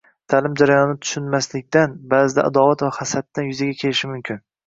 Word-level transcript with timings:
ta’lim 0.33 0.53
jarayonini 0.61 0.95
tushunmaslikdan, 1.01 1.93
ba’zida 2.15 2.47
adovat 2.51 2.83
va 2.87 2.91
hasaddan 2.97 3.51
yuzaga 3.51 3.79
kelishi 3.83 4.13
mumkin. 4.15 4.43